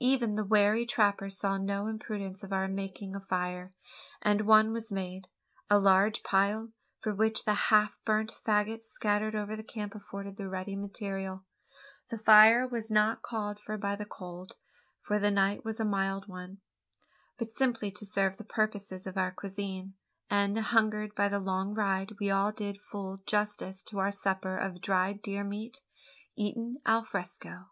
Even 0.00 0.34
the 0.34 0.44
wary 0.44 0.84
trapper 0.84 1.30
saw 1.30 1.56
no 1.56 1.86
imprudence 1.86 2.42
in 2.42 2.52
our 2.52 2.66
making 2.66 3.14
a 3.14 3.20
fire, 3.20 3.72
and 4.20 4.40
one 4.40 4.72
was 4.72 4.90
made 4.90 5.28
a 5.70 5.78
large 5.78 6.24
pile, 6.24 6.70
for 6.98 7.14
which 7.14 7.44
the 7.44 7.54
half 7.70 7.96
burnt 8.04 8.32
faggots 8.44 8.86
scattered 8.86 9.36
over 9.36 9.54
the 9.54 9.62
camp 9.62 9.94
afforded 9.94 10.36
the 10.36 10.48
ready 10.48 10.74
material. 10.74 11.44
The 12.08 12.18
fire 12.18 12.66
was 12.66 12.90
not 12.90 13.22
called 13.22 13.60
for 13.60 13.78
by 13.78 13.94
the 13.94 14.04
cold 14.04 14.56
for 15.00 15.20
the 15.20 15.30
night 15.30 15.64
was 15.64 15.78
a 15.78 15.84
mild 15.84 16.26
one 16.26 16.58
but 17.38 17.52
simply 17.52 17.92
to 17.92 18.04
serve 18.04 18.38
the 18.38 18.44
purposes 18.44 19.06
of 19.06 19.16
our 19.16 19.30
cuisine; 19.30 19.94
and, 20.28 20.58
hungered 20.58 21.14
by 21.14 21.28
the 21.28 21.38
long 21.38 21.72
ride, 21.72 22.16
we 22.18 22.32
all 22.32 22.50
did 22.50 22.80
full 22.82 23.18
justice 23.26 23.80
to 23.84 24.00
our 24.00 24.10
supper 24.10 24.56
of 24.58 24.80
dried 24.80 25.22
deer 25.22 25.44
meat, 25.44 25.82
eaten 26.34 26.78
alfresco. 26.84 27.68